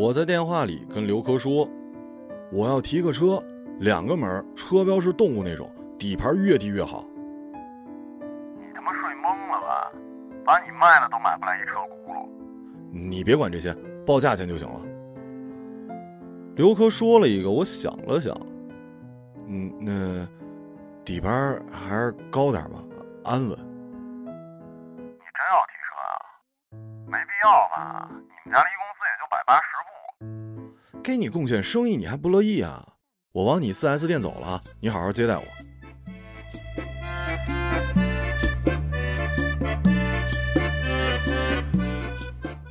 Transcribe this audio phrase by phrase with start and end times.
[0.00, 1.68] 我在电话里跟刘科说
[2.50, 3.38] ：“我要提个车，
[3.80, 7.04] 两个门，车标是动物那种，底盘越低越好。”
[8.56, 9.92] 你他妈睡懵了吧？
[10.42, 12.26] 把你卖了都买不来一车轱辘。
[12.90, 13.76] 你别管这些，
[14.06, 14.80] 报价钱就行了。
[16.56, 18.34] 刘科说了一个，我想了想，
[19.48, 20.26] 嗯，那
[21.04, 22.78] 底盘还是高点吧，
[23.22, 23.50] 安稳。
[23.50, 26.16] 你真要提车啊？
[27.04, 28.08] 没必要吧？
[28.10, 28.89] 你们家离公。
[31.02, 32.94] 给你贡献生意，你还不乐意啊？
[33.32, 35.42] 我往你 4S 店走了，你好好接待我。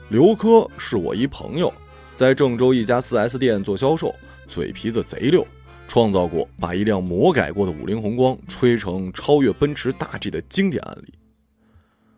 [0.10, 1.74] 刘科是我一朋友，
[2.16, 4.14] 在郑州一家 4S 店做销售，
[4.48, 5.46] 嘴皮子贼溜，
[5.88, 11.14] 创造过把一辆魔改过的五菱宏光吹成超越奔驰大 G 的经典案例。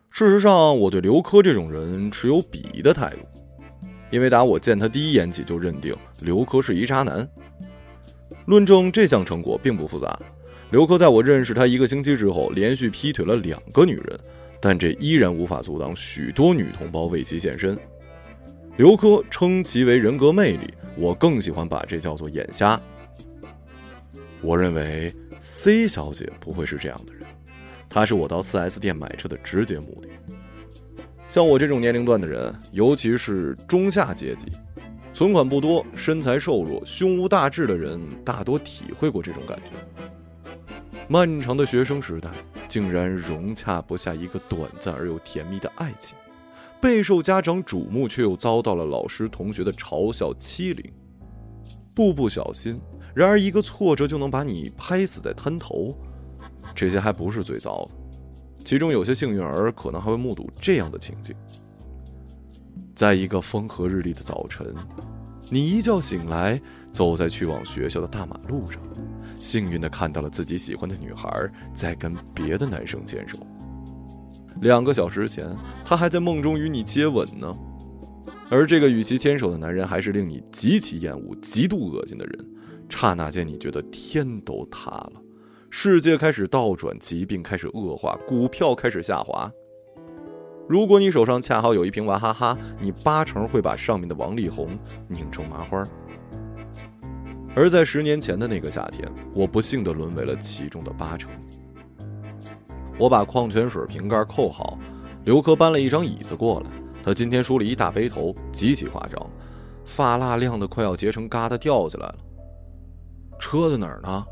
[0.10, 3.26] 事实上，我对刘科这种人持有鄙夷的态度，
[4.12, 7.28] 因为打我见他第一眼起就认定刘科是一渣男。
[8.46, 10.20] 论证这项成果并不复杂，
[10.70, 14.20] 刘科在我认识他一个星期之后，连续劈腿了两个女人。
[14.64, 17.76] 但这依然无法阻挡许多女同胞为其献身。
[18.78, 22.80] 刘科称其为人格魅力，我更喜欢把这叫做眼瞎。
[24.40, 27.24] 我认为 C 小姐不会是这样的人，
[27.90, 30.10] 她是我到 4S 店买车的直接目的。
[31.32, 34.48] 像我这种年龄段的人，尤其是中下阶级，
[35.14, 39.72] 存款不多、身材瘦弱、胸无大志的人，大多体会过这种感觉。
[41.08, 42.30] 漫长的学生时代，
[42.68, 46.18] 竟然融洽不下一个短暂而又甜蜜的爱情，
[46.82, 50.92] 备受家长瞩目，却又遭到了老师同学的嘲笑欺凌，
[51.96, 52.78] 步步小心。
[53.16, 55.98] 然而一个挫折就能把你拍死在滩头，
[56.76, 57.92] 这些还不是最糟的，
[58.64, 61.36] 其中有些幸运儿可能还会目睹这样的情景：
[62.96, 64.74] 在一个风和日丽的早晨，
[65.50, 66.62] 你一觉醒来，
[66.92, 68.82] 走在去往学校的大马路上。
[69.38, 71.28] 幸运的看到了自己喜欢的女孩
[71.74, 73.38] 在跟别的男生牵手。
[74.62, 75.48] 两个小时前，
[75.84, 77.58] 他还在梦中与你接吻呢，
[78.52, 82.48] 而这个与其牵手的男人还是令你极其厌恶、极度恶心的人。
[82.88, 85.14] 刹那间，你觉得天都塌了，
[85.74, 89.50] 世界开始倒转，疾病开始恶化，股票开始下滑。
[90.68, 94.68] 如果你手上恰好有一瓶娃哈哈，你八成会把上面的王力宏
[95.08, 95.82] 拧成麻花。
[97.56, 101.32] 而在十年前的那个夏天，我不幸的沦为了其中的八成。
[103.00, 104.78] 我把矿泉水瓶盖扣好，
[105.24, 106.70] 刘科搬了一张椅子过来。
[107.02, 109.26] 他今天梳了一大背头，极其夸张，
[109.86, 112.16] 发蜡亮的快要结成疙瘩掉下来了。
[113.40, 114.26] 车在哪儿呢？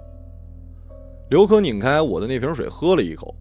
[1.30, 3.36] 刘科拧开我的那瓶水，喝了一口。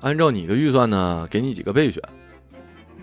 [0.00, 2.02] 按照你的预算呢，给你几个备选。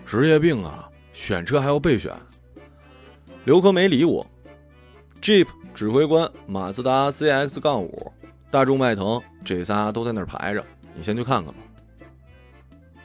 [0.04, 2.12] 职业病啊，选车还要备选。
[3.44, 4.26] 刘科没理我
[5.22, 8.12] ，Jeep 指挥官、马自达 CX 杠五、
[8.50, 10.64] 大众迈腾这仨都在那儿排着，
[10.96, 11.60] 你先去看看吧。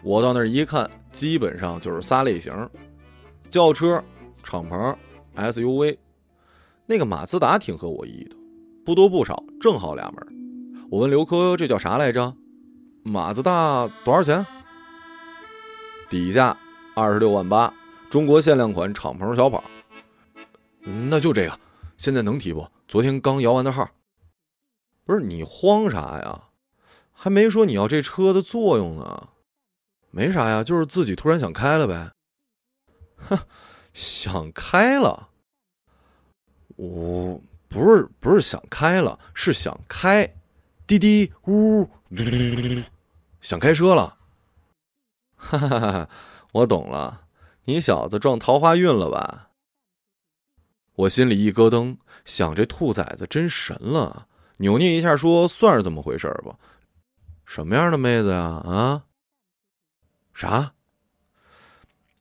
[0.01, 2.51] 我到那儿一看，基本上就是仨类型：
[3.51, 4.03] 轿车、
[4.41, 4.95] 敞篷、
[5.35, 5.95] SUV。
[6.87, 8.35] 那个马自达挺合我意的，
[8.83, 10.87] 不多不少，正好俩门。
[10.89, 12.35] 我问刘科这叫啥来着？
[13.03, 14.45] 马自达多少钱？
[16.09, 16.57] 底价
[16.95, 17.73] 二十六万八，
[18.09, 19.63] 中国限量款敞篷小跑。
[21.09, 21.59] 那就这个，
[21.97, 22.67] 现在能提不？
[22.87, 23.87] 昨天刚摇完的号。
[25.05, 26.49] 不是你慌啥呀？
[27.11, 29.29] 还没说你要这车的作用呢。
[30.09, 32.11] 没啥呀，就是自己突然想开了呗。
[33.15, 33.39] 哼，
[33.93, 35.29] 想开了。
[36.75, 37.39] 我
[37.71, 40.29] 不是不是想开了，是想开。
[40.85, 41.89] 滴滴呜，
[43.39, 44.17] 想开车了。
[45.37, 46.09] 哈哈哈哈！
[46.51, 47.27] 我懂了，
[47.63, 49.51] 你小子撞桃花运了吧？
[50.95, 54.27] 我心里一咯噔，想这兔崽子真神了，
[54.57, 56.59] 扭捏一下说：“算是这么回事吧。”
[57.45, 58.41] 什么样的妹子呀？
[58.41, 59.05] 啊？
[60.33, 60.73] 啥？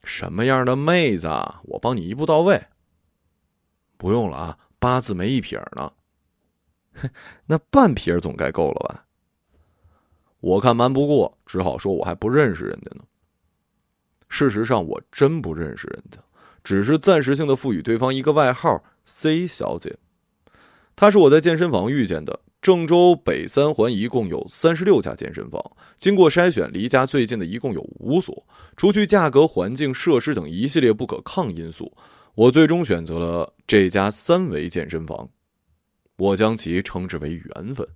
[0.03, 1.27] 什么样的妹子？
[1.63, 2.67] 我帮你一步到位。
[3.97, 5.93] 不用了啊，八字没一撇呢。
[7.45, 9.05] 那半撇总该够了吧？
[10.39, 13.03] 我看瞒不过，只好说我还不认识人家呢。
[14.27, 16.17] 事实上，我真不认识人家。
[16.63, 19.99] 只是暂时性的赋予对方一个外号 “C 小姐”，
[20.97, 22.39] 她是我在健身房遇见的。
[22.59, 25.59] 郑州北三环一共有三十六家健身房，
[25.97, 28.45] 经过筛选，离家最近的一共有五所。
[28.75, 31.95] 除去价格、环境、设施等一系列不可抗因素，
[32.35, 35.29] 我最终选择了这家三维健身房。
[36.17, 37.87] 我将其称之为缘分，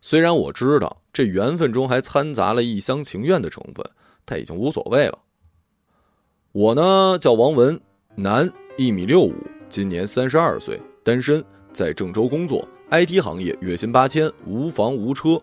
[0.00, 3.84] 虽然我知道这缘分中还掺杂了一厢情愿的成分，
[4.24, 5.18] 但已经无所谓了。
[6.52, 7.80] 我呢叫王文，
[8.14, 9.34] 男，一米六五，
[9.70, 11.42] 今年三十二岁，单身，
[11.72, 15.42] 在郑州工作，IT 行业，月薪八千，无房无车。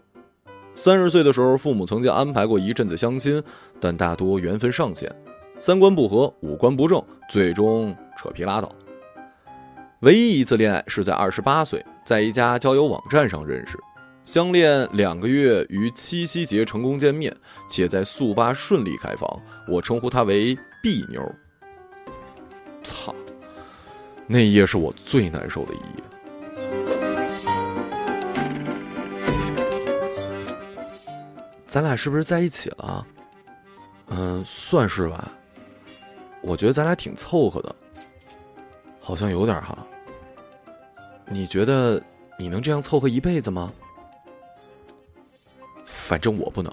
[0.75, 3.42] 三十岁的时候，父母曾经安排过一阵子相亲，
[3.80, 5.13] 但大多缘分尚浅，
[5.57, 8.69] 三观不合，五官不正，最终扯皮拉倒。
[10.01, 13.80] 唯一一次恋爱是在二十八岁，在一家交友网站上认识，
[14.25, 17.33] 相恋两个月，于七夕节成功见面，
[17.69, 19.42] 且在速八顺利开房。
[19.69, 21.21] 我称呼她为 B 妞。
[22.83, 23.16] 操，
[24.27, 26.04] 那一夜是我最难受的一夜。
[31.66, 33.07] 咱俩是不是在一起了？
[34.07, 35.31] 嗯，算是吧。
[36.42, 37.75] 我觉得咱俩挺凑合的，
[39.09, 39.75] 好像有点哈。
[41.25, 42.00] 你觉得
[42.38, 43.73] 你能这样凑合一辈子吗？
[45.83, 46.71] 反正我不能。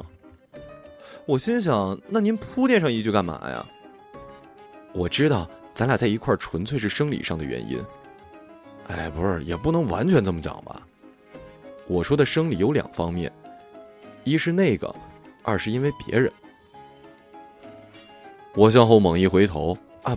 [1.25, 3.67] 我心想，那您铺垫上一句干嘛呀？
[4.93, 7.83] 我知道咱俩在一块儿纯粹是生理上的原因。
[8.89, 10.87] 哎，不是，也不能完全这么讲吧。
[11.87, 13.33] 我说的生理有两方面，
[14.25, 14.95] 一是那个，
[15.43, 16.31] 二是因为别人。
[18.55, 20.15] 我向后猛一回头，啊，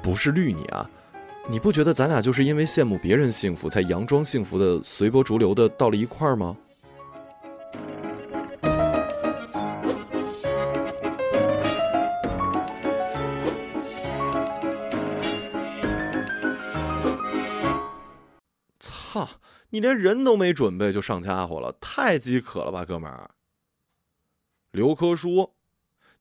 [0.00, 0.88] 不是绿你啊。
[1.48, 6.56] 你不觉得咱俩就是因为羡慕别人幸福，才佯装幸福的，随波逐流的到了一块儿吗？
[18.80, 19.28] 操！
[19.70, 23.30] 你连人都没准备就上家伙了，太饥渴了吧，哥们儿。
[24.72, 25.54] 刘科说：“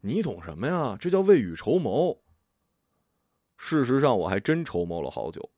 [0.02, 0.96] 你懂什么呀？
[1.00, 2.20] 这叫未雨绸缪。”
[3.58, 5.50] 事实上，我还真筹谋了好久。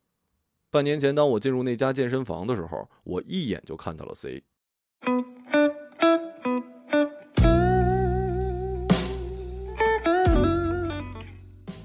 [0.70, 4.42] 半年前，当我进入那家健身房的时候，我一眼就看到了 C。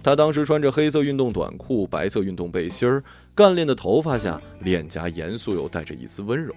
[0.03, 3.01] 他当时穿着黑色运动短裤、白色运动背心儿，
[3.33, 6.53] 干练的头发下，脸颊严肃又带着一丝温柔。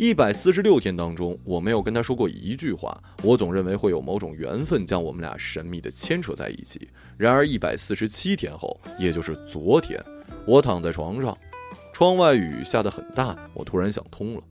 [0.00, 2.98] 一百四十六天当中，我没有跟他说过一句话。
[3.22, 6.88] 我总认为会有某种缘分将我们俩神秘的牵扯在一起。
[7.18, 10.02] 然而一百四十七天后，也就是昨天，
[10.46, 11.36] 我躺在床上，
[11.92, 14.42] 窗外雨下得很大，我突然想通了。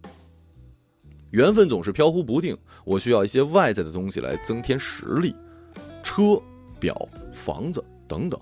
[1.32, 2.56] 缘分总是飘忽不定，
[2.86, 5.36] 我需要一些外在的东西来增添实力，
[6.04, 6.40] 车、
[6.80, 8.40] 表、房子等等。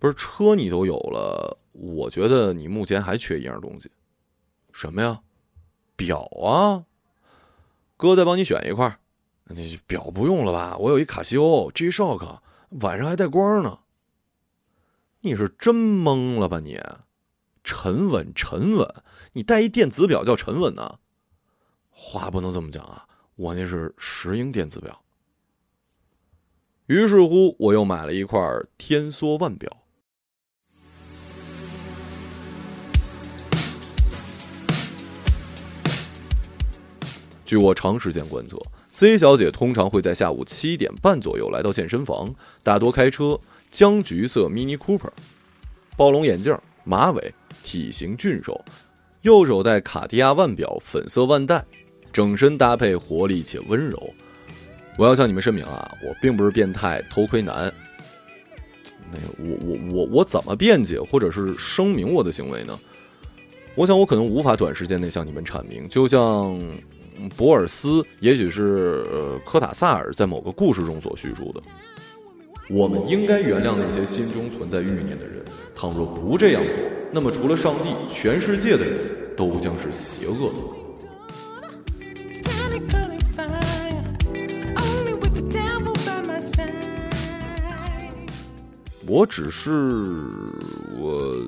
[0.00, 3.88] 不是车你都有了，我觉得你目前还缺一样东西，
[4.72, 5.20] 什么呀？
[5.96, 6.84] 表啊，
[7.96, 8.98] 哥再帮你选一块
[9.44, 10.76] 你表不用了吧？
[10.78, 12.40] 我有一卡西欧 G Shock，
[12.80, 13.80] 晚上还带光呢。
[15.20, 16.80] 你是真懵了吧你？
[17.62, 18.86] 沉稳沉稳，
[19.32, 20.98] 你带一电子表叫沉稳呢？
[21.90, 23.06] 话不能这么讲啊，
[23.36, 25.02] 我那是石英电子表。
[26.86, 28.38] 于是乎，我又买了一块
[28.76, 29.83] 天梭腕表。
[37.54, 38.58] 据我长时间观测
[38.90, 42.34] ，C 小姐通常会在下午七点半左右来到健身房，
[42.64, 43.38] 大多开车
[43.70, 45.12] 姜橘色 Mini Cooper，
[45.96, 46.52] 暴龙眼镜，
[46.82, 48.60] 马尾，体型俊瘦，
[49.22, 51.64] 右手戴卡地亚腕表，粉色腕带，
[52.12, 54.12] 整身搭配活力且温柔。
[54.98, 57.72] 我要向你们声明啊，我并不是变态偷窥男。
[59.12, 62.76] 那我我我我怎么辩解或者是声明我的行为呢？
[63.76, 66.60] 我想我可能无法短时间内向你们阐明，就像。
[67.36, 71.60] 博尔斯，也许是呃科塔萨尔在某个故事中所叙述的。
[72.70, 75.44] 我们应该原谅那些心中存在欲念的人。
[75.74, 76.72] 倘若不这样做，
[77.12, 78.98] 那么除了上帝，全世界的人
[79.36, 80.54] 都将是邪恶的。
[89.06, 89.70] 我只是
[90.98, 91.46] 我，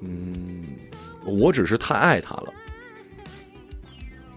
[0.00, 0.64] 嗯，
[1.24, 2.52] 我只是太爱他了。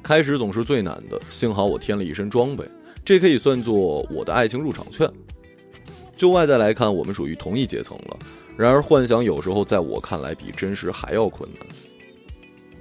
[0.10, 2.68] 开始总是最难的，幸好我添了一身装备，
[3.06, 5.08] 这可以算作我的爱情入场券。
[6.18, 8.18] 就外在来看，我们属于同一阶层了。
[8.58, 11.68] 然而，幻想有时候在我看来比真实还要困难。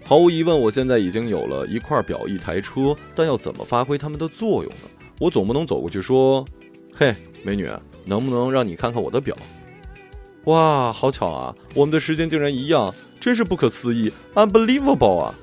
[0.06, 4.88] 毫无疑问，我现在已经有了一块表、一台车，但要怎么发挥它们的作用呢？
[5.20, 6.42] 我总不能走过去说
[6.96, 7.68] ：“嘿，美女，
[8.06, 9.36] 能不能让你看看我的表？”
[10.48, 15.34] 哇，好巧啊，我们的时间竟然一样，真是不可思议，unbelievable 啊！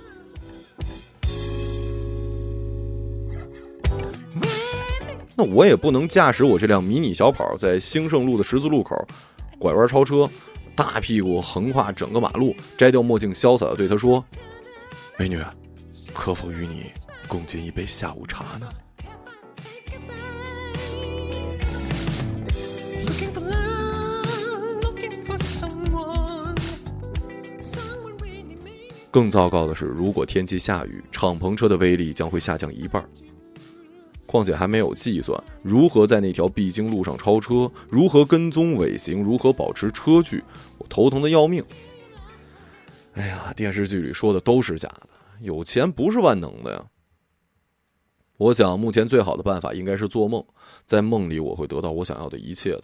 [5.38, 8.96] 那我也不能驾驶我这辆迷你小跑在兴盛路的十字路口
[9.60, 10.30] 拐弯超车
[10.74, 14.24] 大屁股横跨整个马路摘掉墨镜潇洒的对他说
[15.20, 15.38] 美女
[16.14, 16.86] 可否与你
[17.28, 18.70] 共进一杯下午茶呢？
[29.12, 33.04] 更糟糕的是如果天气下雨敞篷车的威力将会下降一半
[34.26, 40.44] 况且还没有计算如何在那条必经路上超车，如何跟踪尾行，如何保持车距，
[40.78, 41.64] 我头疼的要命。
[43.14, 45.10] 哎呀，电视剧里说的都是假的，
[45.42, 46.86] 有钱不是万能的呀。
[48.38, 50.44] 我想，目前最好的办法应该是做梦，
[50.86, 52.84] 在梦里我会得到我想要的一切的。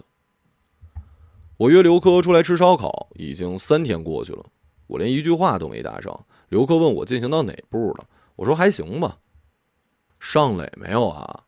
[1.58, 4.46] 我约刘科出来吃烧烤，已经三天过去了，
[4.88, 6.26] 我连一句话都没搭上。
[6.48, 8.06] 刘科问我进行到哪步了，
[8.38, 9.18] 我说还行吧。
[10.22, 11.44] 上垒没有啊？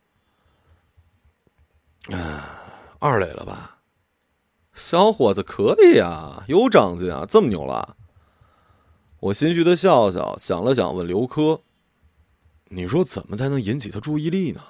[2.09, 2.59] 啊，
[2.97, 3.77] 二垒了吧？
[4.73, 7.95] 小伙子可以啊，有长进啊，这么牛了。
[9.19, 11.61] 我心虚的笑笑，想了想，问刘科。
[12.69, 14.61] 你说怎么才能引起他注意力呢？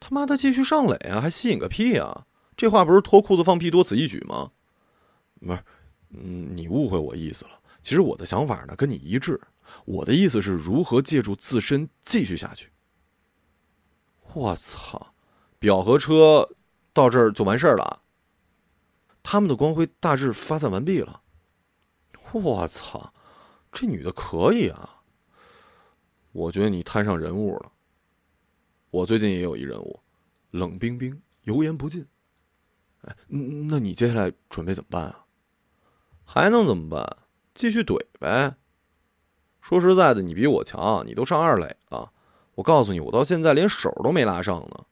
[0.00, 2.26] 他妈的，继续上垒啊，还吸引个屁啊！
[2.56, 4.50] 这话不是脱裤子放屁多此一举吗？
[5.40, 5.62] 不是，
[6.08, 7.50] 嗯，你误会我意思了。
[7.82, 9.38] 其实我的想法呢跟你一致。
[9.84, 12.70] 我的意思是如何借助自身继续下去。
[14.34, 15.14] 我操，
[15.58, 16.48] 表和车
[16.92, 18.02] 到这儿就完事儿了。
[19.22, 21.22] 他们的光辉大致发散完毕了。
[22.32, 23.12] 我操，
[23.72, 25.02] 这女的可以啊！
[26.32, 27.72] 我觉得你摊上人物了。
[28.90, 30.00] 我最近也有一任务，
[30.50, 32.06] 冷冰冰，油盐不进。
[33.02, 35.26] 哎，那你接下来准备怎么办啊？
[36.24, 37.16] 还能怎么办？
[37.54, 38.56] 继续怼呗。
[39.68, 42.12] 说实在的，你比我强，你都上二垒了。
[42.54, 44.84] 我告诉你，我到现在连手都没拉上呢。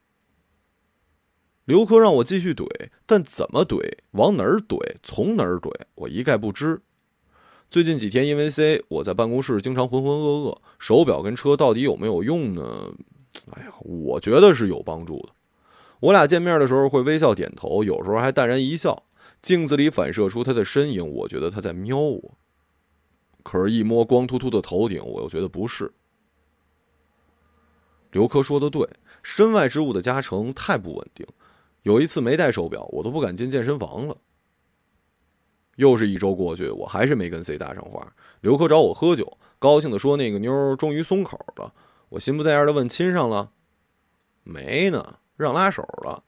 [1.64, 2.66] 刘科让我继续怼，
[3.06, 3.78] 但怎么怼，
[4.10, 6.82] 往哪儿怼，从哪儿怼，我一概不知。
[7.70, 10.58] 最近几天因为 C，我在办公室经常浑浑噩噩。
[10.80, 12.92] 手表跟车到底有没有用呢？
[13.52, 15.28] 哎呀，我觉得是有帮助的。
[16.00, 19.04] 我俩见面的时候会微笑点头，有时候还淡然一笑。
[19.40, 22.34] 镜子里反射出他的身影，我觉得他在瞄我。
[23.44, 25.92] 可是，一摸光秃秃的头顶，我又觉得不是。
[28.10, 28.88] 刘科说的对，
[29.22, 31.24] 身外之物的加成太不稳定。
[31.82, 34.16] 有一次没带手表，我都不敢进健身房了。
[35.76, 38.16] 又是一周过去，我还是没跟 C 搭上话。
[38.40, 41.74] 刘科找我喝酒，高兴的说：“那个妞终于松口了。”
[42.08, 43.52] 我心不在焉的问：“亲上了
[44.42, 46.24] ？”“没呢，让拉手了，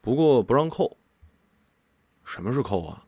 [0.00, 0.96] 不过不让扣。
[2.24, 3.06] ”“什么是扣啊？”“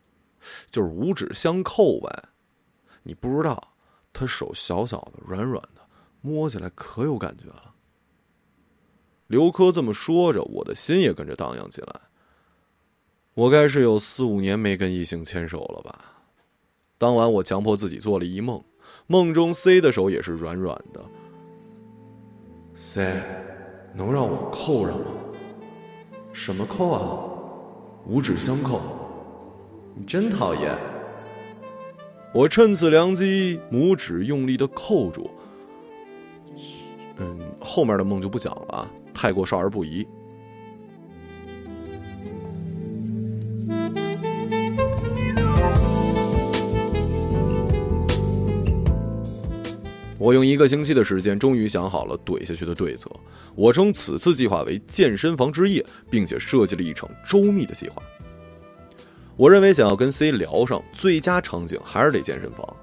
[0.71, 2.29] 就是五指相扣呗。
[3.03, 3.73] ”“你不知道，
[4.13, 5.81] 他手小小的，软软的，
[6.21, 7.75] 摸起来可有感觉了。”
[9.27, 12.01] 刘科这么说着，我的心也跟着荡漾起来。
[13.33, 16.05] 我该是有四五年没跟异性牵手了吧？
[16.97, 18.61] 当晚我强迫自己做了一梦，
[19.07, 21.01] 梦中 C 的手也是软软的。
[22.75, 23.23] C，
[23.93, 25.05] 能让我扣上吗？
[26.33, 27.01] 什么扣啊？
[28.05, 28.81] 五指相扣。
[29.95, 30.77] 你真讨厌。
[32.33, 35.29] 我趁此良机，拇指用力的扣住。
[37.17, 40.07] 嗯，后面的梦就不讲了，太过少儿不宜。
[50.17, 53.11] 我用一个星期的时间，终于想好了怼下去的对策。
[53.55, 58.01] 我称此次计划为“健身房之夜”，并且设计了一场周密的计划。
[59.41, 62.77] 我认为，想要跟 C 聊上，最佳场景还是得健身房。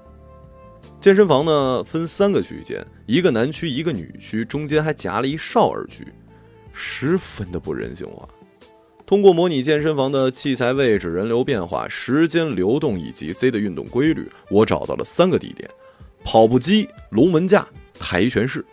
[0.99, 6.05] 健身房呢，分三个区间，一个男区，一个女区，中间还夹了一少儿区，
[6.73, 8.27] 十分的不人性化。
[9.05, 15.69] 通过模拟健身房的器材位置、人流变化、时间流动以及 C 的运动规律，我找到了三个地点。
[16.25, 17.65] 跑步机、龙门架、
[17.97, 18.65] 跆拳室。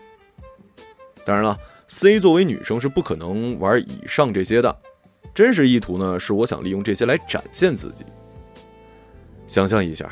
[1.25, 4.77] 当然了，C 作为女生是不可能玩以上这些的。
[5.37, 8.07] 真实意图呢，是我想利用这些来展现自己。
[9.47, 10.09] 想象一下，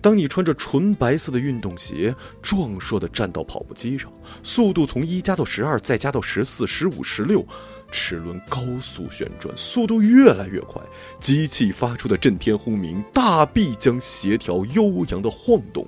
[0.00, 4.12] 当你穿着纯白色的运动鞋，壮硕的站到跑步机上，
[4.44, 7.44] 速度从一加到十二，再加到十四、十五、十六，
[7.90, 10.80] 齿轮高速旋转，速度越来越快，
[11.18, 15.84] 机器发出的震天轰鸣，大臂将协调悠扬的晃动。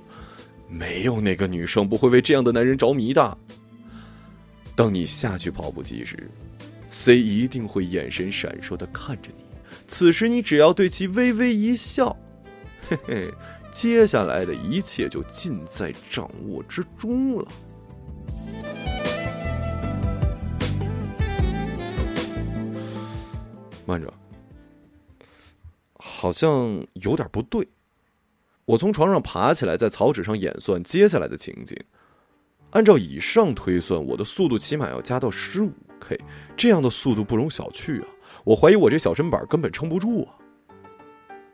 [0.67, 3.37] 没有哪个女生不会为这样的男人着迷的。
[4.75, 6.29] 当你下去跑步机时
[6.91, 9.45] ，C 一定会眼神闪烁的看着你。
[9.87, 12.15] 此时你只要对其微微一笑，
[12.87, 13.33] 嘿嘿，
[13.71, 17.47] 接下来的一切就尽在掌握之中了。
[23.85, 24.13] 慢着，
[25.95, 27.67] 好像有点不对。
[28.65, 31.75] 我从床上爬起来，在草纸上演算接下来的情景。
[32.69, 36.19] 按照以上推算，我的速度起码要加到十五 K，
[36.57, 38.07] 这样的速度不容小觑啊！
[38.43, 40.35] 我怀疑我这小身板根本撑不住啊！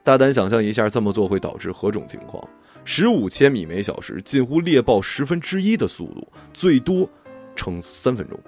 [0.04, 2.48] 大胆想象一下，这么做会导致何种情况？
[2.86, 7.08] 十五千米每小时，近乎猎豹十分之一的速度，最多
[7.56, 8.39] 撑三分钟。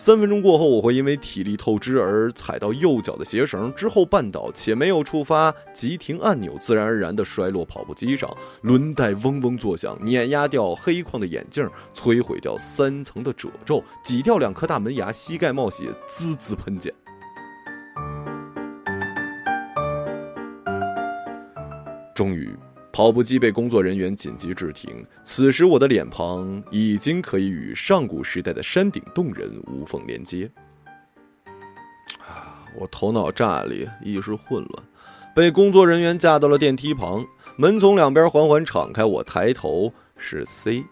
[0.00, 16.94] 三分钟过后，我会因为体力透支而踩到右脚的鞋绳，之后绊倒，且没有触发急停按钮，自然而然地摔落跑步机上，轮带嗡嗡作响，碾压掉黑框的眼镜，摧毁掉三层的褶皱，挤掉两颗大门牙，膝盖冒血，滋滋喷溅。
[22.14, 22.56] 终于。
[22.98, 30.50] 跑步机被工作人员紧急制停，此时我的脸庞已经可以与上古时代的山顶洞人无缝连接。
[32.26, 32.66] 啊！
[32.74, 34.84] 我头脑炸裂，意识混乱，
[35.32, 37.24] 被工作人员架到了电梯旁，
[37.56, 40.84] 门从两边缓缓敞开，我抬头是 C。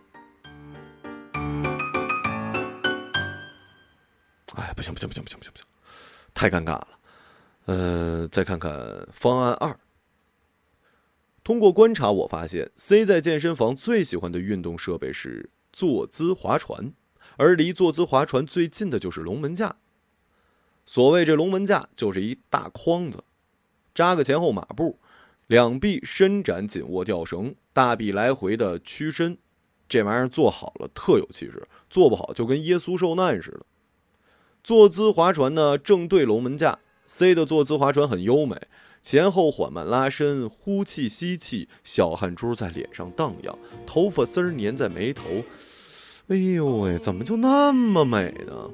[4.54, 5.66] 哎，不行不行不行不行不行不行，
[6.32, 6.88] 太尴尬了。
[7.64, 8.72] 呃，再看看
[9.10, 9.76] 方案二。
[11.46, 16.92] 通过观察，我发现 C 在健身房最喜欢的运动设备是坐姿划船，
[17.36, 19.76] 而离坐姿划船最近的就是龙门架。
[20.84, 23.22] 所谓这龙门架，就是一大筐子，
[23.94, 24.98] 扎个前后马步，
[25.46, 29.38] 两臂伸展紧握吊绳，大臂来回的屈伸，
[29.88, 33.64] 这玩意儿做好了特有气势，做不好就跟耶稣受难似的。
[34.64, 38.60] 坐姿划船呢，正对龙门架，C 的坐姿划船很优美。
[39.06, 45.22] 前后缓慢拉伸，呼气吸气，小汗珠在脸上荡漾，头发丝儿粘在眉头。
[46.26, 48.68] 哎呦喂，怎么就那么美呢？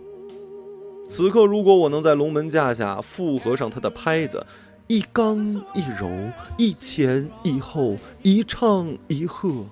[1.07, 4.47] 此刻，如果我能在龙门架下附合上他的拍子，
[4.87, 6.09] 一刚一柔，
[6.57, 9.67] 一前一后，一唱一和，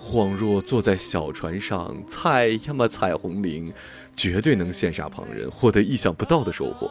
[0.00, 3.72] 恍若坐在小船上踩呀嘛彩虹铃，
[4.16, 6.90] 绝对能羡煞旁人，获得意想不到的收获。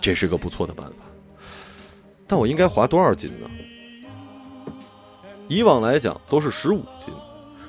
[0.00, 0.94] 这是个不错的办法，
[2.26, 3.48] 但我应该划多少斤呢？
[5.48, 7.12] 以往来讲都是十五斤，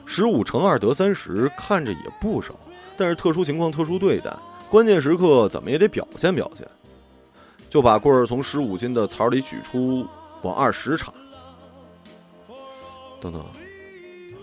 [0.06, 2.54] 十五乘二得三十，看着也不少。
[2.98, 4.36] 但是特殊情况特殊对待，
[4.70, 6.68] 关键时刻怎么也得表现表现。
[7.70, 10.06] 就把棍儿从十五斤的槽里取出，
[10.42, 11.14] 往二十插。
[13.22, 13.46] 等等，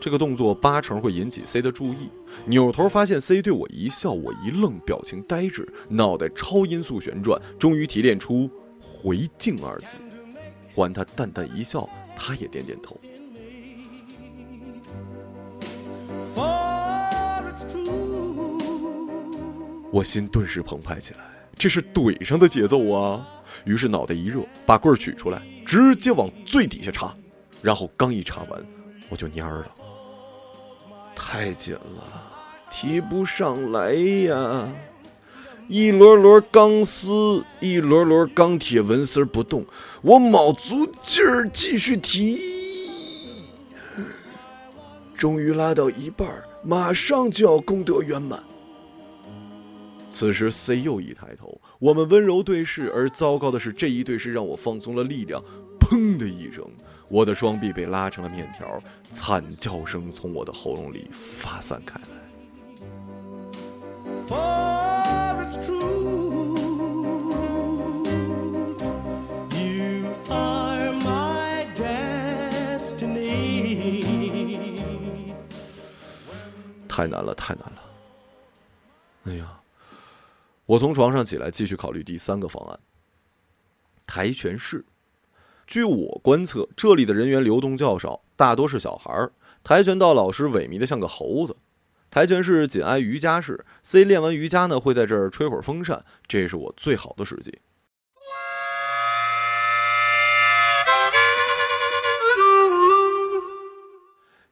[0.06, 2.08] 这个动作八成会引起 C 的注意。
[2.44, 9.96] 扭头发现 C 对我一笑，我一愣，表情呆滞，脑袋超音速旋转，终于提炼出“回敬”二字，
[10.72, 12.96] 还他淡淡一笑，他也点点头。
[19.90, 21.26] 我心顿时澎湃起来，
[21.58, 23.28] 这是怼上的节奏啊！
[23.64, 27.12] 于是脑袋一热，把棍儿取出来，直接往最底下插，
[27.60, 28.64] 然后刚一插完，
[29.08, 29.72] 我就蔫了。
[31.16, 32.33] 太紧了，
[32.70, 34.68] 提不上来呀！
[35.66, 39.66] 一摞摞钢丝，一摞摞钢铁纹丝不动，
[40.02, 42.38] 我卯足劲儿继续提，
[45.16, 46.29] 终于拉到一半，
[46.62, 48.44] 马上就要功德圆满。
[50.09, 55.42] 此时 C 又一抬头，我们温柔对视，而糟糕的是，这一对视让我放松了力量，
[55.81, 56.64] 砰的一声。
[57.08, 62.06] 我的双臂被拉成了面条，惨叫声从我的喉咙里发散开来。
[76.88, 77.82] 太难了，太难了！
[79.24, 79.60] 哎呀，
[80.64, 82.80] 我从床上起来，继续考虑第三个方案——
[84.08, 84.82] 跆拳室。
[85.66, 89.33] 据我观测，这里的人员流动较少，大多是小孩儿。
[89.64, 91.57] 跆拳道老师萎靡的像个猴子。
[92.09, 97.59] 跆拳室紧挨瑜伽室，C 练完瑜伽呢，会在这儿吹会儿风扇，这是我最好的时机。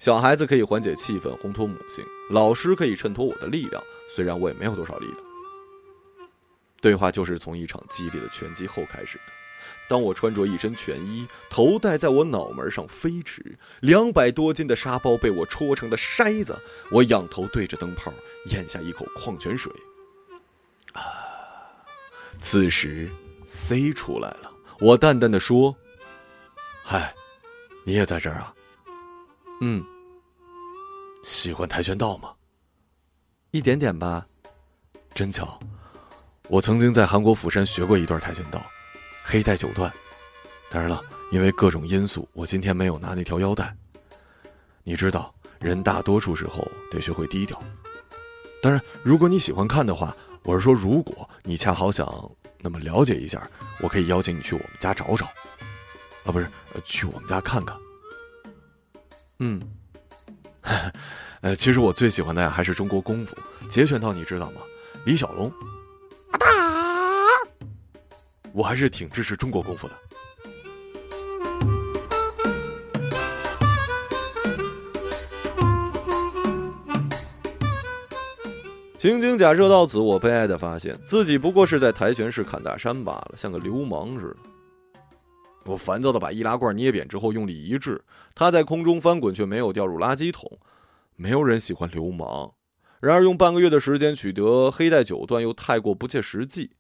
[0.01, 5.17] 小孩子可以缓解气氛，烘托母性；老师可以衬托我的力量，虽然我也没有多少力量。
[6.81, 9.44] 对话就是从一场激烈的拳击后开始的。
[9.89, 16.59] 当我穿着一身拳衣，头戴在我脑门上飞驰，两百多斤的沙包被我戳成了筛子，
[16.91, 18.13] 我仰头对着灯泡
[18.47, 19.71] 咽下一口矿泉水。
[20.95, 21.03] 啊！
[22.41, 23.11] 此时
[23.45, 25.75] C 出来了，我淡淡的说
[26.83, 27.15] ：“嗨，
[27.85, 28.55] 你也在这儿啊？
[29.61, 29.85] 嗯，
[31.23, 32.33] 喜欢跆拳道吗？
[33.51, 34.27] 一点点吧。
[35.11, 35.59] 真巧，
[36.49, 38.61] 我曾经在韩国釜山学过一段跆拳道。”
[39.27, 39.91] 黑带九段，
[40.71, 43.75] 当然了，因为各种因素，我今天没有拿那条腰带。
[44.85, 47.61] 你知道，人大多数时候得学会低调。
[48.63, 52.07] 当然，如果你喜欢看的话，我是说，如果你恰好想
[52.61, 55.25] 那么了解一下，我可以邀请你去我们家找找。
[56.25, 56.49] 啊，不是，
[56.85, 57.77] 去我们家看看。
[59.39, 59.61] 嗯，
[61.41, 63.35] 呃，其实我最喜欢的呀还是中国功夫
[63.69, 64.61] 截拳道，你知道吗？
[65.05, 65.51] 李小龙。
[66.39, 66.47] 打，
[68.55, 69.95] 我还是挺支持中国功夫的。
[78.97, 84.37] 情景假设到此，我悲哀的发现自己不过是在跆拳室砍大山罢了，像个流氓似的。
[85.65, 88.01] 我烦躁的把易拉罐捏扁之后用力一掷，
[88.37, 90.61] 它在空中翻滚，却没有掉入垃圾桶。
[91.17, 92.53] 没有人喜欢流氓，
[93.01, 96.71] 然而用半个月的时间取得黑带九段又太过不切实际。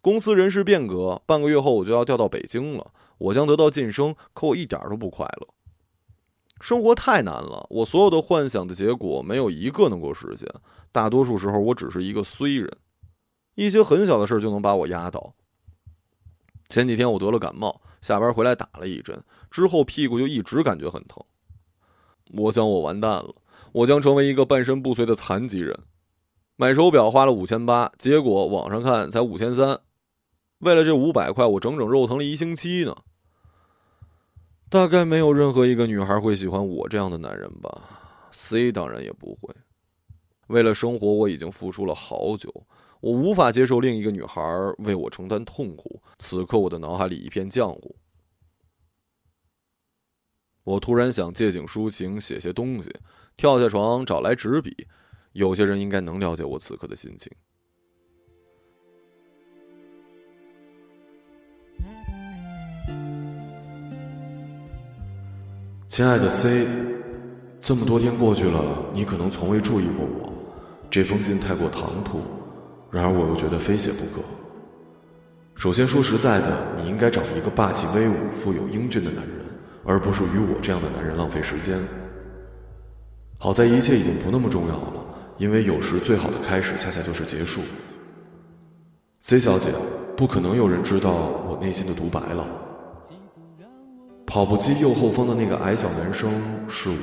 [0.00, 5.48] 公司人事变革，半个月后我就要调到北京了，我将得到晋升，可我一点都不快乐。
[6.60, 10.46] 生活太难了，我所有的幻想的结果没有一个能够实现。
[10.92, 12.70] 大多数时候，我只是一个衰人，
[13.54, 15.34] 一些很小的事就能把我压倒。
[16.68, 21.22] 前几天我得了感冒，下班回来打了一针，之后屁股就一直感觉很疼。
[22.32, 23.34] 我想我完蛋了，
[23.72, 25.78] 我将成为一个半身不遂的残疾人。
[26.56, 29.80] 买手表花了五千八，结果网上看才五千三，
[30.60, 32.96] 为了这五百块，我整整肉疼了一星期呢。
[34.68, 39.54] 大概没有任何一个女孩会喜欢我这样的男人吧？C 当然也不会。
[40.46, 42.52] 为了生活，我已经付出了好久，
[43.00, 44.42] 我无法接受另一个女孩
[44.78, 46.02] 为我承担痛苦。
[46.18, 47.96] 此刻，我的脑海里一片浆糊。
[50.62, 52.94] 我突然想借景抒情，写些东西，
[53.34, 54.86] 跳下床找来纸笔。
[55.32, 57.32] 有些人应该能了解我此刻的心情。
[65.90, 66.68] 亲爱的 C，
[67.60, 70.32] 这么多天过去了，你可能从未注意过我。
[70.88, 72.20] 这封信太过唐突，
[72.92, 74.24] 然而我又觉得非写不可。
[75.56, 79.44] 首先说实在的，你应该找一个霸气威武、富有英俊的男人，
[79.84, 81.76] 而不是与我这样的男人浪费时间。
[83.36, 85.04] 好在一切已经不那么重要了，
[85.38, 87.60] 因为有时最好的开始恰恰就是结束。
[89.22, 89.70] C 小姐，
[90.16, 91.10] 不可能有人知道
[91.48, 92.46] 我内心的独白了。
[94.30, 96.30] 跑步机右后方的那个矮小男生
[96.68, 96.94] 是我，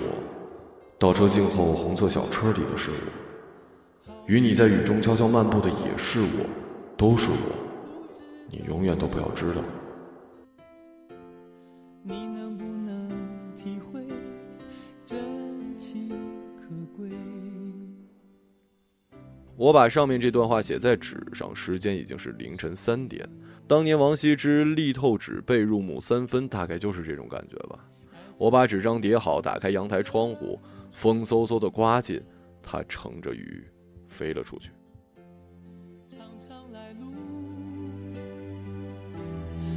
[0.97, 6.49] 倒车镜后红色小车里的是我，与你在雨中悄悄漫步的也是我，
[6.95, 8.17] 都是我，
[8.49, 9.61] 你永远都不要知道。
[12.01, 13.09] 你能不能
[13.57, 13.99] 体会
[15.05, 16.09] 真情
[16.55, 16.63] 可
[16.95, 17.09] 贵？
[19.57, 23.29] 我把上面这段话写在纸上，时间已经是凌晨三点。
[23.67, 27.77] 当年王羲之“力透纸背，入木三分”，大概就是这种感觉吧。
[28.37, 30.57] 我把纸张叠好，打开阳台窗户，
[30.91, 32.21] 风嗖嗖的刮进，
[32.63, 33.67] 它乘着雨
[34.05, 34.71] 飞了出去。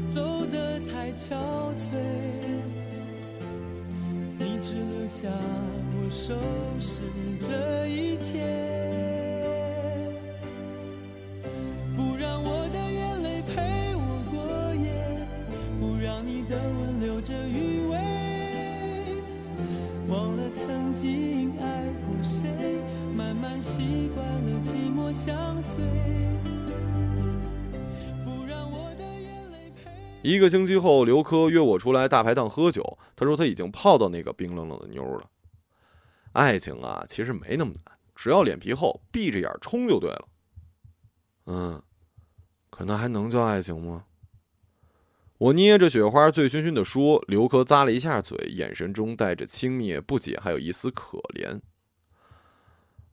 [0.08, 1.36] 走得太憔
[1.78, 1.90] 悴，
[4.38, 6.34] 你只留下我收
[6.80, 7.02] 拾
[7.42, 8.38] 这一切。
[11.96, 13.19] 不让我的眼
[13.54, 14.38] 陪我过
[14.74, 15.26] 夜，
[15.80, 17.98] 不让你的吻留着余味，
[20.08, 22.48] 忘了曾经爱过谁，
[23.16, 25.84] 慢慢习惯了寂寞相随。
[28.24, 29.90] 不让我的眼泪陪。
[30.22, 35.28] 一个星期后，刘珂约我出来大排档喝酒，他说他已经泡到那个冰冷冷的妞了。
[36.32, 40.28] 爱情啊，其实没那么难，只要脸皮厚，闭着眼冲就对了。
[41.46, 41.82] 嗯，
[42.70, 44.06] 可那还能叫爱情吗？
[45.38, 51.60] 我捏着雪花，醉醺醺地说：“刘科咂了一下嘴，眼神中带着轻蔑、不解，还有一丝可怜。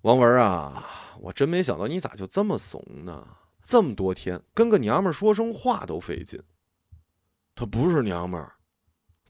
[0.02, 0.86] 王文啊，
[1.20, 3.26] 我真没想到你咋就这么怂呢？
[3.63, 6.41] 这么多天跟个娘们说声话都费劲。
[7.56, 8.56] 她不是娘们儿，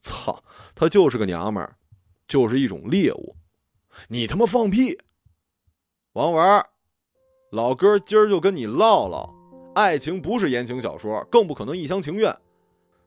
[0.02, 0.42] 操，
[0.74, 1.76] 她就是个娘们儿，
[2.26, 3.36] 就是一种猎物。
[4.08, 4.98] 你他妈放屁！
[6.14, 6.64] 王文，
[7.50, 9.34] 老哥今儿就跟你唠唠，
[9.78, 12.36] 爱情不是言情小说，更不可能一厢情愿。”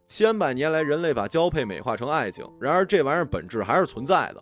[0.08, 4.42] 千百年来，人类把交配美化成爱情，然而这玩意儿本质还是存在的。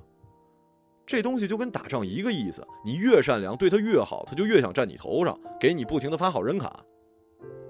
[1.07, 6.79] 这东西就跟打仗一个意思，你越善良，对他越好，他就越想站你头上，给你不停的发好人卡。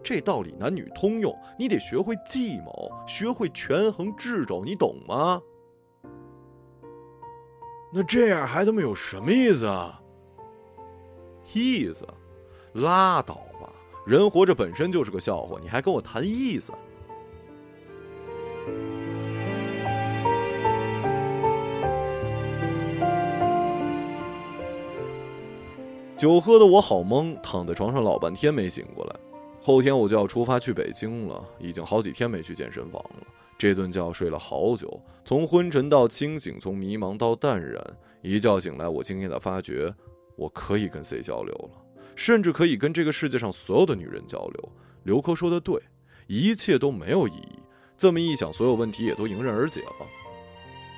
[0.04, 5.42] 这道理男女通用，你得学会计谋，学会权衡掣肘，你懂吗？
[7.94, 10.02] 那这样还他妈有什么意思啊？
[11.54, 12.06] 意思？
[12.74, 13.49] 拉倒吧！
[14.10, 16.74] 人活着本身就是个笑话，你还跟我谈意思？
[26.18, 29.16] 酒喝的我好懵，躺在床上老半天没醒过来。
[29.62, 33.28] 后天我就要出发去北京了，已经好几天没去健身房了，
[33.60, 37.80] 这顿觉睡了好久，从昏沉到清醒，从迷茫到淡然。
[38.24, 39.94] 一觉醒来，我惊讶的发觉，
[40.36, 41.70] 我可以跟 C 交流了，
[42.20, 44.70] 甚至可以跟这个世界上所有的女人交流。
[45.04, 45.82] 刘科说的对，
[46.28, 47.60] 一切都没有意义。
[47.98, 50.06] 这么一想，所有问题也都迎刃而解了。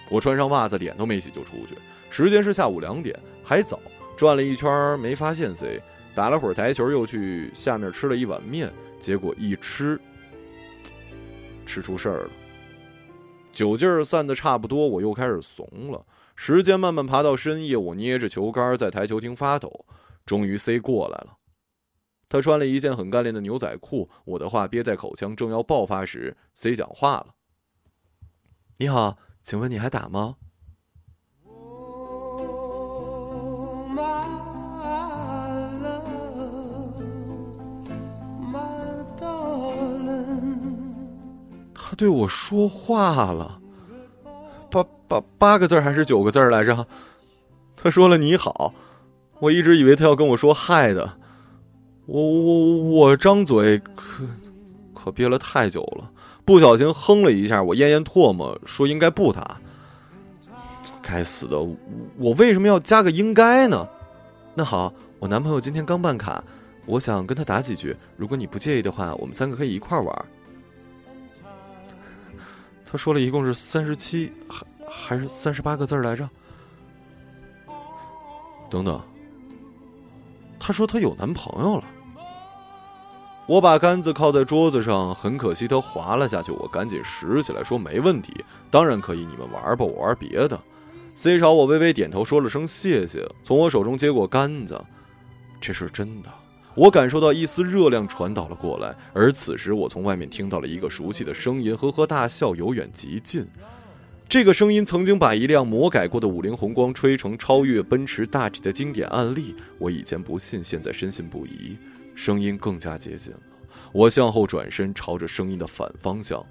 [0.10, 1.77] 我穿上袜子，脸都没洗就出去。
[2.10, 3.79] 时间是下午两点，还早。
[4.17, 5.79] 转了一圈没发现谁
[6.15, 8.73] 打了会儿台球，又去下面吃了一碗面。
[8.99, 10.01] 结果一吃，
[11.67, 12.31] 吃出事儿了。
[13.51, 16.03] 酒劲儿散的差不多，我又开始怂了。
[16.36, 19.86] 时间慢慢爬到深夜，我捏着球杆在台球厅发抖。
[20.25, 21.38] 终于 C 过来了，
[22.29, 24.10] 他穿了一件很干练的牛仔裤。
[24.25, 27.36] 我的话憋在口腔，正要爆发时，C 讲话了
[28.79, 30.38] ：“你好，请问你还打吗？”
[41.73, 43.60] 他对我说话了。
[44.69, 46.88] 八八八个字还是九个字来着？
[47.75, 48.73] 他说了你好，
[49.41, 51.17] 我一直以为他要跟我说嗨的，
[52.06, 54.23] 我我我张嘴可
[54.93, 56.12] 可憋了太久了，
[56.45, 59.60] 不小心哼了一下，我咽咽唾沫说应该不打。
[61.01, 61.60] 该死的，
[62.17, 63.89] 我为什么要加个应该呢？
[64.54, 66.43] 那好，我男朋友今天刚办卡，
[66.86, 70.25] 我想跟他打几局，如果你不介意的话，我们三个可以一块玩。
[72.86, 76.30] 他说了一共是三十七，还还是三十八个字来着？
[78.69, 79.01] 等等，
[80.63, 81.84] 她说她有男朋友了。
[83.47, 86.52] 我把杆子靠在桌子上，很可惜它滑了下去。
[86.52, 88.32] 我赶紧拾起来，说没问题，
[88.69, 90.58] 当然可以，你们玩吧，我玩别的。
[91.15, 94.80] C 朝我微微点头，说了声谢谢，从我手中接过杆子，
[95.60, 96.30] 这是真的。
[96.76, 103.45] 我感受到一丝热量传导了过来，而此时我从外面听到了一个熟悉的声音，呵呵大笑，由远及近。
[104.31, 109.53] 这个声音曾经把一辆魔改过的五菱宏光吹成超越奔驰大 G 的经典案例。
[109.77, 111.77] 我以前不信，现在深信不疑。
[112.15, 113.39] 声音更加接近了，
[113.91, 116.41] 我向后转身，朝着声音的反方向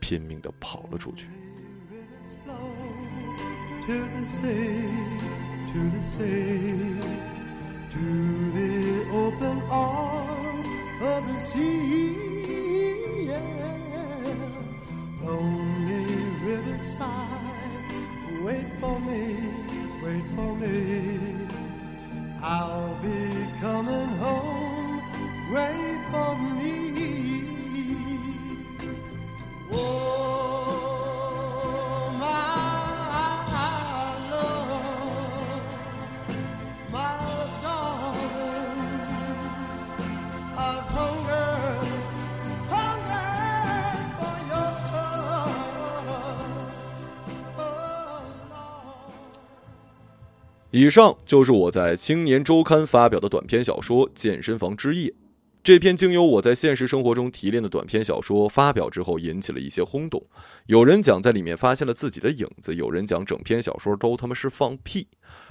[0.00, 1.26] 拼命地跑了出去。
[16.56, 17.08] Riverside,
[18.42, 19.36] wait for me,
[20.02, 21.48] wait for me.
[22.42, 24.71] I'll be coming home,
[50.72, 55.10] 以上就是我在《青年周刊》发表的短篇小说《健身房之夜》。
[55.62, 60.24] 这篇经由我在现实生活中提炼的短篇小说发表之后，引起了一些轰动。
[60.64, 65.08] 有人讲在里面发现了自己的影子，有人讲整篇小说都他妈是放屁。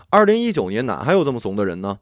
[0.09, 1.99] 二零一九年哪还有这么怂的人呢？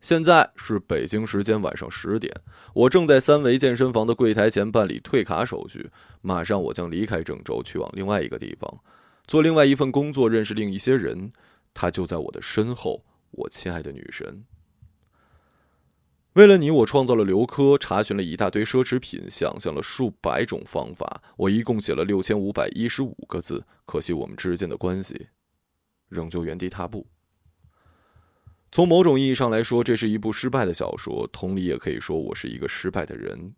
[0.00, 2.32] 现在是北京时间晚上十点，
[2.72, 5.90] 我正在三维健身房的柜台前办理退卡手续。
[6.22, 8.80] 马上我将离开郑州，去往另外一个地方，
[9.26, 11.32] 做另外一份工作，认识另一些人。
[11.74, 14.44] 他就在我的身后，我亲爱的女神。
[16.34, 21.22] 为了你，我创造了刘科，查询了一大堆奢侈品，想象了数百种方法。
[21.36, 25.28] 我一共写了六千五百一十五个字，可惜我们之间的关系，
[26.08, 27.06] 仍旧原地踏步。
[28.70, 31.26] 从某种意义上来说，这是一部失败的小说。
[31.32, 33.54] 同理，也可以说我是一个失败的人。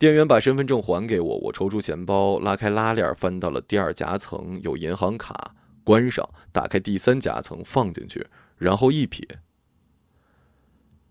[0.00, 9.22] 店员把身份证还给我，我抽出钱包，拉开拉链，翻到了第二夹层，有银行卡，关上，打开第三夹层，放进去，然后一瞥。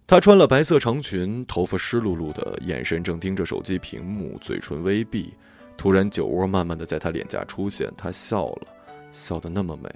[0.07, 5.35] 她穿了白色长裙，头发湿漉漉的，眼神正盯着手机屏幕，嘴唇微闭。
[5.77, 8.67] 突然，酒窝慢慢的在她脸颊出现，她笑了，
[9.11, 9.87] 笑得那么美。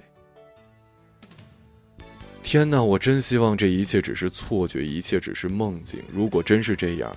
[2.44, 2.80] 天哪！
[2.80, 6.00] 我真希望这一切只是错觉，一切只是梦境。
[6.12, 7.12] 如果真是这样，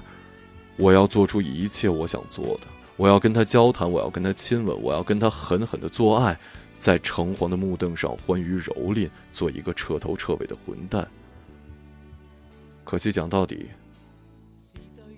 [0.78, 2.68] 我要做出一切我想做的。
[2.96, 6.40] 我要跟他交谈，我要跟他亲吻，我要跟他狠狠的做爱，
[6.80, 11.08] 在橙黄的木凳上欢愉蹂躏，做一个彻头彻尾的混蛋。
[12.84, 13.68] 可惜讲到底，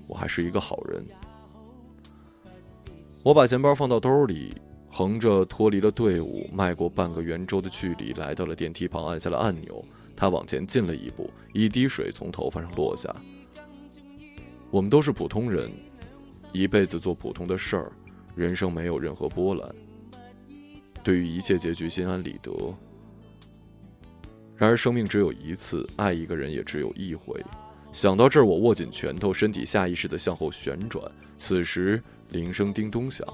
[0.07, 1.05] 我还是一个好人。
[3.23, 4.55] 我把钱包放到兜里，
[4.89, 9.85] 横着脱离了队伍，迈过半个圆周的距离，来到了电梯旁，按下了按钮。
[10.15, 13.13] 他往前进了一步，一滴水从头发上落下。
[14.71, 15.71] 我们都是普通人，
[16.53, 17.91] 一辈子做普通的事儿，
[18.35, 19.75] 人生没有任何波澜。
[21.03, 22.51] 对于一切结局心安理得。
[24.55, 27.41] 然而生命只有一次，爱一个人也只有一回。
[27.91, 31.03] 想到这儿，我握紧拳头，身体下意识地向后旋转。
[31.37, 33.25] 此时铃声叮咚响，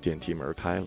[0.00, 0.86] 电梯门开了。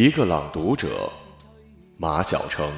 [0.00, 1.10] 一个朗读者，
[1.96, 2.70] 马晓成。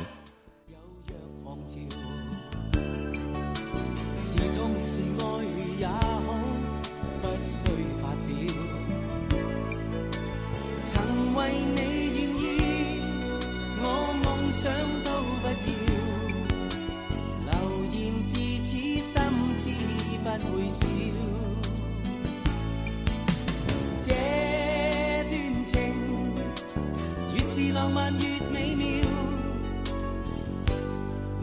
[28.00, 28.86] 漫越美妙，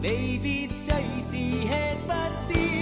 [0.02, 2.12] 离别最是吃不
[2.52, 2.77] 消。